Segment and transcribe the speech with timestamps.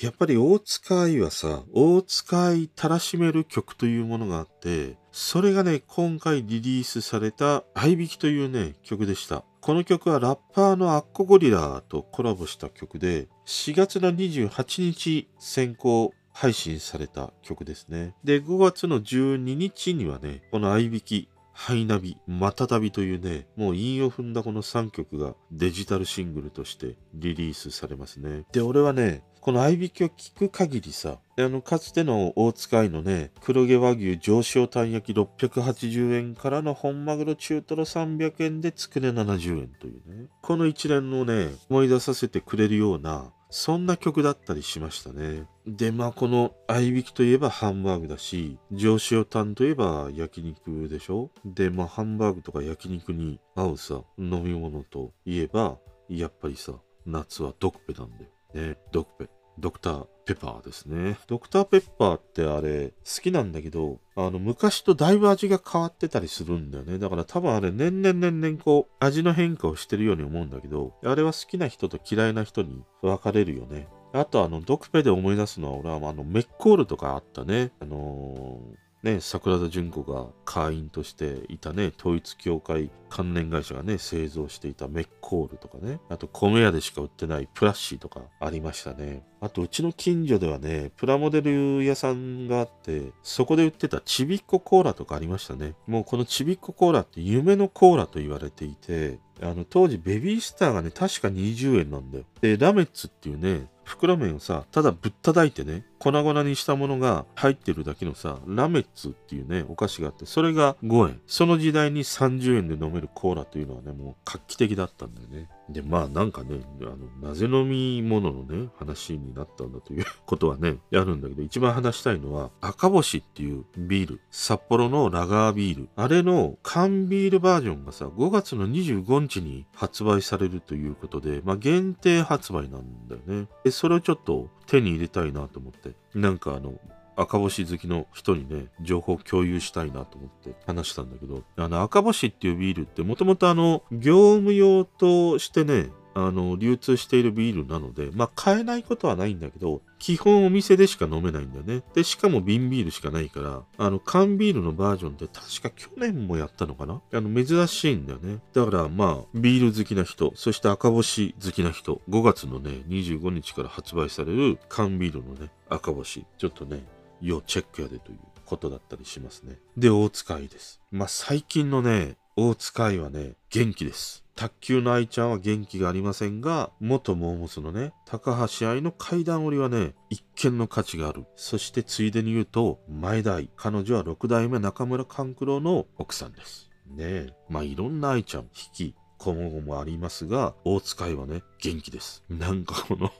[0.00, 9.44] やっぱり大塚愛はさ、大塚愛たらしめる曲というものがあって、それがね、今回リリースされた愛引きというね、曲でした。
[9.60, 18.14] この曲はラッパーのアッコゴリラとコラボした曲で、4月の28日先行配信された曲ですね。
[18.22, 28.44] で、5月の12日にはね、この愛引き、ハイナビ、またたびというね、もう韻を踏んだこの3曲がデジタルシングルとしてリリースされますね。
[28.52, 45.46] で、俺はね、この合いびきを聞く限りさ、あの、かつての大塚愛のね、黒毛和牛上昇たん焼き680円からの本マグロ中トロ300円でつくね70円というね、この一連のね、思い出させてくれるような、そんな曲だったりしましたね。
[45.66, 51.30] で、まあこの合いびきといえばハンバーグだし、上昇タンといえば焼肉でしょ？
[51.46, 55.78] で、まあハンバーグとか焼肉に合うさ、飲み物といえば、
[56.10, 56.74] やっぱりさ、
[57.06, 58.30] 夏はドクペなんだよ。
[58.52, 59.30] ね、ドクペ。
[59.58, 61.18] ドクターペッパーですね。
[61.26, 66.98] ドクターペッパーってあれ好きなんだけど、あの昔とだいぶ味が変わってたりするんだよね。
[66.98, 73.88] だから多分あれ年々年々こう味の変化をしてるように思うんだけど、あれは好きな人と嫌いな人に分かれるよね。
[74.12, 77.72] あとあのドクペで思い出すのは俺はあのメッコールとかあったね。
[77.80, 89.24] あのーね、桜田淳子が会員としていたね、統一教会関連会社がね、製造していたメッコールとかね、あと米屋でしか売ってないプラッシーとかありましたね。
[89.40, 95.74] あとうちの近所ではね、プラモデル屋さんがあって、そこで売ってたちびっこコーラとかありましたね。
[95.86, 102.24] もうこのちびっこコーラって夢のコーラと言われていて、あの当時ベビースターがね、確か20円なんだよ。
[102.40, 111.20] で、ラメッツっていうね、袋麺をさ、ただぶったたいてね、粉々にしたものが入ってるだけのさ、ラメッツっていうね、お菓子があって、それが5円。
[111.26, 115.48] その時代に30円で飲めるコーラというのはね、もう画期的だったんだよね。
[115.68, 133.48] で、まあなんかね、あの、なぜ飲み物のね、話になったんだという ことはね、やるんだけど、一番話したいのは、赤星っていうビール、札幌のラガービール、あれの缶ビールバージョンがさ、5月の25日に発売されるということで、まあ限定発売なんだよね。
[133.78, 136.74] それをちょっと手に入れたいなと思って、なんかあの、
[137.14, 145.90] 赤星好きの人にね、情報共有したいなと思って話したんだけど、あの赤星っていうビールってもともとあの、業務用としてね、
[146.26, 151.82] あの、流通しているビールなので、まあ、買えないことはないんだけど、基本お店でしか飲めないんだよね。
[151.94, 157.00] で、しかも瓶ビールしかないから、あの、缶ビールのバージョンって確か去年もやったのかな？
[157.12, 158.40] あの、珍しいんだよね。
[158.52, 166.82] だから、まあ、ビール好きな人、そして赤星好きな人、5月のね、25日から発売される缶ビールのね、赤星、ちょっとね、
[167.20, 169.58] 要チェックやでということだったりしますね。
[169.76, 170.80] で、大塚愛です。
[170.90, 174.24] まあ、最近のね、大塚愛はね、元気です。
[174.38, 181.24] 卓球の愛ちゃんは元気がありませんが、元モーモスのね、高橋愛の階段折りはね、一見の価値がある。
[181.34, 183.50] そしてついでに言うと、前代。
[183.56, 186.70] 彼女は六代目中村勘九郎の奥さんです。
[186.86, 187.26] ねえ。
[187.48, 192.24] まあ、いろんな愛ちゃん、引き、今後もありますが、大塚愛はね、元気です。
[192.30, 193.10] なんかこの、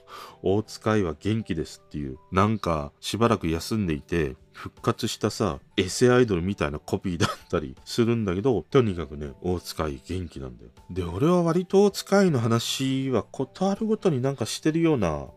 [0.41, 10.71] 大塚愛は元気ですっていう、なんかしばらく休んでいて、復活したさ、エセアイドルみたいなコピーだったりするんだけど、とにかくね、大塚愛元気なんだよ。
[10.89, 15.27] で、俺は割と大塚愛の話はことあるごとになんかしてるような、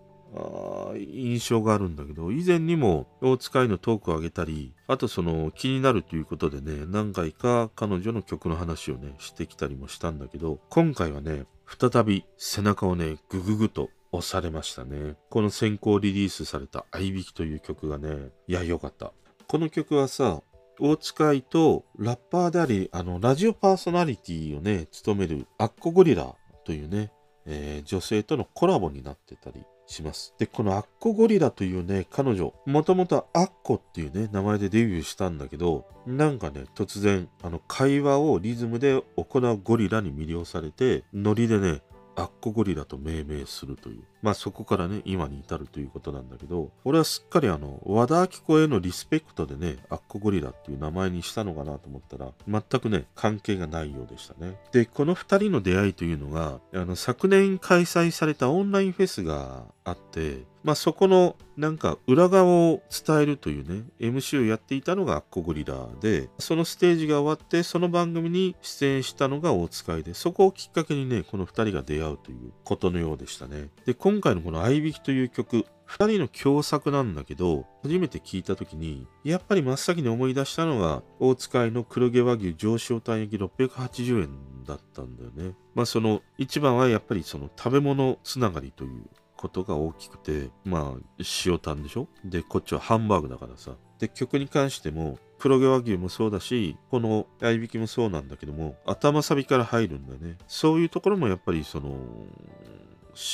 [0.97, 15.17] 印象があるんだけど、以前にも大塚愛のトークを上げたり、あとその気になるということでね、何回か彼女の曲の話をね、してきたりもしたんだけど、今回はね、再び背中をね、ぐぐぐと押されましたね。
[15.31, 19.13] この先行リリースされた愛引きという曲がね、いや、よかった。
[19.49, 20.43] この曲はさ、
[20.81, 27.13] 大塚愛とラッパーであり、あの、ラジオパーソナリティをね、務めるアッコゴリラというね、
[27.47, 30.35] えー女性とのコラボになってたりします。
[30.39, 41.83] で、このアッコゴリラというね、彼女、もともとアッコっていうね、名前でデビューしたんだけど、なんかね、突然、あの、会話をリズムで行うゴリラに魅了されて、ノリでね、
[42.17, 44.05] アッコゴリラと命名するという。
[44.23, 54.57] まあそこからね、今に至るということなんだけど、俺はすっかりあの、和田アキ子へのリスペクトでね、アッコゴリラっていう名前にしたのかなと思ったら、全くね、関係がないようでしたね。
[54.71, 73.69] で、この二人の出会いというのが、あの、昨年開催されたオンラインフェスがあって、まあそこのなんか裏側を伝えるというね、MC をやっていたのがアッコゴリラで、そのステージが終わって、その番組に出演したのが大塚いで、そこをきっかけにね、この二人が出会うということのようでしたね。
[73.85, 85.55] で、今今回のこの合いびきという曲、二人の共作なんだけど、初めて聞いた時に、やっぱり真っ先に思い出したのが、大塚いの黒毛和牛上昇単焼680円だったんだよね。
[85.75, 89.05] まあその一番はやっぱりその食べ物つながりという
[89.35, 91.01] ことが大きくて、まあ、
[91.47, 92.07] 塩タンでしょ？
[92.23, 93.77] で、こっちはハンバーグだからさ。
[93.99, 100.37] で、曲に関しても、黒毛和牛もそうだし、この合いびきもそうなんだけども、頭サビから入るんだよね。
[100.49, 101.97] そういうところもやっぱりその、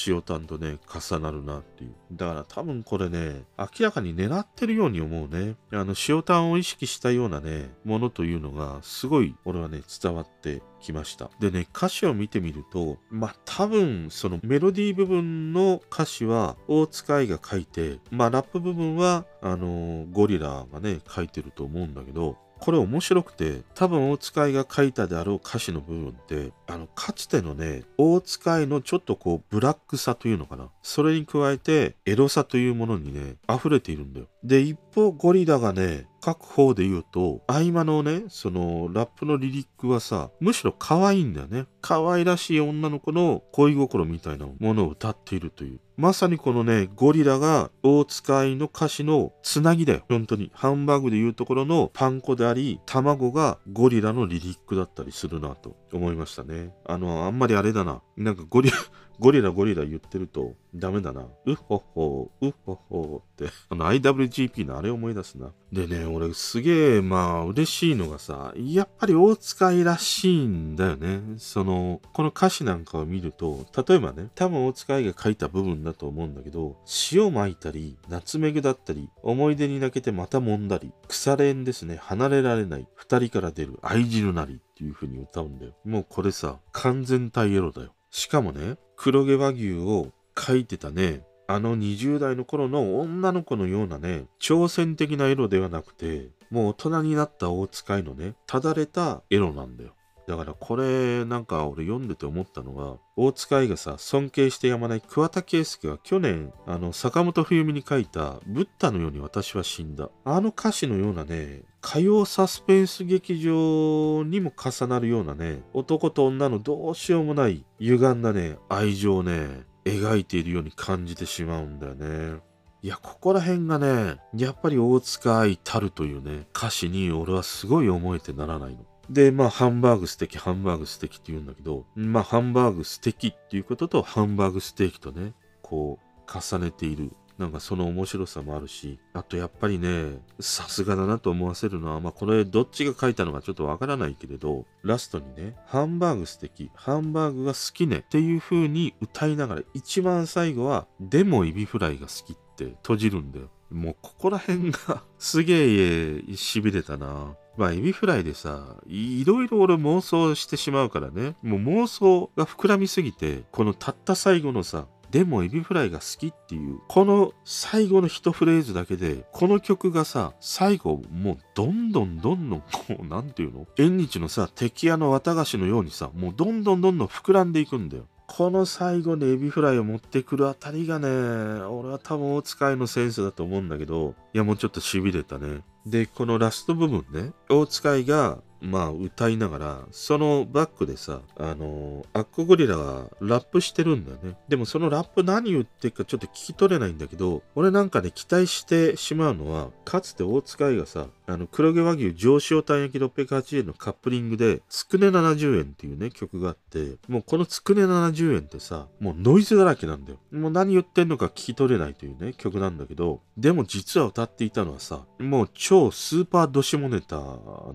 [0.07, 1.95] 塩タンとね、重なるなっていう。
[2.13, 5.57] だから多分これね、明らかに狙ってるように思うね。
[5.73, 11.31] あの、塩タンを意識したようなね、ものというのが、すごい、俺はね、伝わってきました。
[11.41, 30.69] でね、歌詞を見てみると、まあ多分、そのメロディー部分の歌詞は、大塚愛が書いて、まあラップ部分は、あのーゴリラがね、書いてると思うんだけど、これ面白くて、多分大塚愛が書いたであろう歌詞の部分って、あの、かつてのね、大塚愛のちょっとこう、ブラックさというのかな。
[30.83, 34.27] それに加えて、エロさというものにね、溢れているんだよ。
[34.43, 41.67] で、一方、ゴリラがね、各方で言うと、合間のね、その、ラップのリリックはさ、むしろ可愛いんだよね。
[41.81, 45.81] 可愛らしい女の子の恋心みたいなものを歌っているという。
[45.99, 50.05] まさにこのね、ゴリラが大塚愛の歌詞のつなぎだよ。
[50.09, 50.53] 本当に。
[50.55, 56.73] ハンバーグで言うところのパン粉であり、卵がゴリラのリリックだったりするなと思いましたね。
[56.87, 58.01] あの、あんまりあれだな。
[58.17, 58.77] なんかゴリラ、
[59.19, 61.27] ゴリラゴリラ言ってるとダメだな。
[61.47, 65.53] うっほっほ、うっほっほって、あの IWGP のあれ思い出すな。
[65.73, 71.21] でね、俺すげえまあ嬉しいのがさ、やっぱり大塚愛らしいんだよね。
[71.39, 76.77] その、のこの歌詞なんかを見ると、例えばね、多分大塚愛が書いた部分だと思うんだけど、
[77.13, 85.75] 塩撒いたり、ナツメグだったり、思い出に泣けてまた揉んだり、腐れ縁ですね、離れられない、二人から出る愛汁なりっていう風に歌うんだよ。
[85.85, 87.93] もうこれさ、完全体エロだよ。
[88.11, 99.95] しかもね、黒毛和牛を書いてたね、あの20代の頃の女の子のようなね、挑戦的なエロではなくて、もう大人になった大塚愛のね、ただれたエロなんだよ。
[100.29, 110.11] だからこれなんか俺読んでて思ったのが、大塚愛がさ、尊敬してやまない桑田佳祐が去年、あの、坂本冬美に書いた、ブッダのように私は死んだ。
[110.27, 122.39] あの歌詞のようなね、歌謡サスペンス劇場にも重なるようなね、男と女のどうしようもない歪んだね、愛情をね、描いているように感じてしまうんだよね。
[122.83, 128.88] いや、ここら辺がね、やっぱり大塚愛たるというね、歌詞に俺はすごい思えてならないの。
[129.11, 135.33] で、まあ、ハンバーグ素敵、ハンバーグ素敵って言うんだけど、まあ、ハンバーグ素敵っていうことと、ハンバーグステーキとね、
[135.63, 137.13] こう、重ねている。
[137.39, 153.51] なんかその面白さもあるし、あとやっぱりね、さすがだなと思わせるのは、まあこれどっちが書いたのかちょっとわからないけれど、ラストにね、ハンバーグ素敵、ハンバーグが好きねっていう風に歌いながら、一番最後は、でもエビフライが好きって閉じるんだよ。
[153.71, 157.37] もうここら辺がすげえ痺れたな。
[157.59, 161.35] まあエビフライでさ、いろいろ俺妄想してしまうからね。
[161.43, 172.67] もう妄想が膨らみすぎて、このたった最後のさ、でもエビフライが好きっていう、この最後の一フレーズだけで、この曲がさ、最後もうどんどんどんどん、こ
[173.01, 173.67] う、なんていうの？
[173.77, 178.07] 縁日のさ、敵屋の綿菓子のようにさ、もうどんどんどんどん膨らんでいくんだよ。
[178.27, 185.63] この最後にエビフライを持ってくるあたりがね、俺は多分大塚愛のセンスだと思うんだけど、いやもうちょっと痺れたね。
[185.87, 194.37] で、このラスト部分ね、大使いが、まあ歌いながら、そのバックでさ、あのアッコゴリラがラップしてるんだよね。
[194.49, 210.19] でもそのラップ何言ってるかちょっと聞き取れないんだけど、俺なんかね、期待してしまうのは、かつて大塚愛がさ、あの、黒毛和牛上昇単焼き680円のカップリングで、つくね70円っていうね、曲があって、もうこのつくね70円ってさ、もうノイズだらけなんだよ。
[210.33, 217.17] もう何言ってんのか聞き取れないというね、曲なんだけど、でも実は歌っていたのはさ、もう超スーパードシモネタ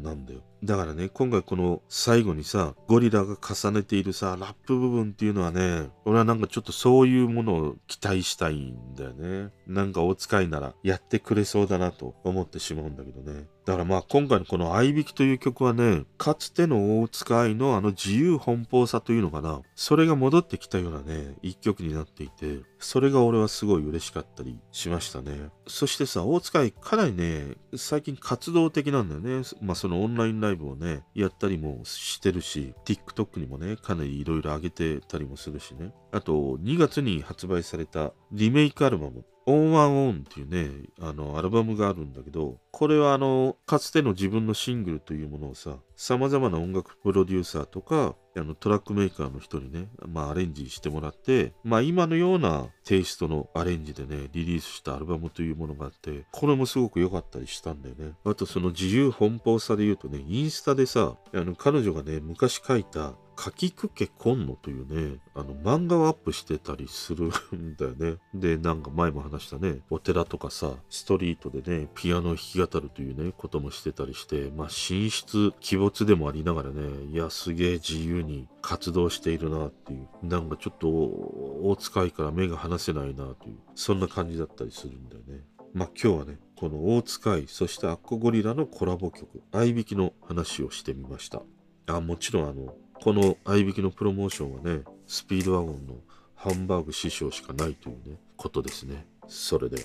[0.01, 0.41] なんだよ。
[0.63, 9.51] だからね、今回この最後にさ、ゴリラが重ねているさ、ラップ部分っていうのはね、俺はなんかちょっとそういうものを期待したいんだよね。
[9.67, 13.45] なんかお使いならやってくれそうだなと思ってしまうんだけどね。
[13.65, 19.61] だからまあ今回のこの「合いびき」という曲はねかつての大塚愛のあの自由奔放さというのかな。
[19.75, 25.49] それが戻ってきたようなね一曲になっていてそれが俺はすごい嬉しかったりしましたね。
[25.67, 29.45] そしてさ大塚愛かなりね最近活動的なんだよね。
[29.61, 35.93] まあそのオンラインライブをねやったりもしてるし TikTok にもねかなりいろいろ上げてたりもするしね。
[36.11, 39.23] あと2月に発売されたリメイクアルバム。
[39.45, 58.13] オンワンオンっていうね、あの、アルバムがあるんだけど、これはあの、かつての自分のシングルというものをさ、様々な音楽プロデューサーとか、あの、トラックメーカーの人にね、まあアレンジしてもらって、まあ今のようなテイストのアレンジでね、リリースしたアルバムというものがあって、これもすごく良かったりしたんだよね。
[58.25, 68.17] あとその自由奔放さで言うとね、インスタでさ、あの、彼女がね、昔書いた、かきくけこんのというね、あの漫画をアップしてたりするんだよね。
[68.33, 85.43] で、なんか前も話したね、お寺とかさ、ストリートでね、ピアノを弾き語るというね、こともしてたりして、まあ神出鬼没でもありながらね、いや、すげえ自由に活動しているなっていう、なんかちょっと大使いから目が離せないなという、そんな感じだったりするんだよね。
[85.73, 91.41] まあ今日はね、この大使い、そしてアッコゴリラのコラボ曲、合いきの話をしてみました。
[91.87, 95.95] あ、もちろんあの、この合いびきのプロモーションはね、スピードワゴンの
[96.35, 99.05] ハンバーグ師匠しかないというね、ことですね。
[99.27, 99.83] それでは。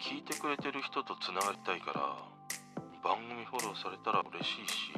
[0.00, 2.16] 聞いてくれてる人とつながりたいから
[3.04, 4.92] 番組フォローされたら嬉しいし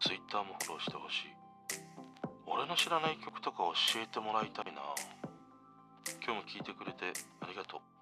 [0.00, 1.34] Twitter もフォローしてほしい
[2.46, 3.58] 俺の知らない曲とか
[3.92, 4.80] 教えてもらいたいな
[6.24, 7.93] 今日も聞いてくれてありがとう